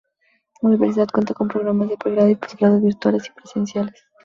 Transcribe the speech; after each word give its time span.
La 0.63 0.69
Universidad 0.69 1.07
cuenta 1.13 1.35
con 1.35 1.47
programas 1.47 1.87
de 1.87 1.95
Pregrado 1.95 2.27
y 2.27 2.35
Postgrado 2.35 2.81
virtuales 2.81 3.27
y 3.27 3.33
presenciales. 3.39 4.03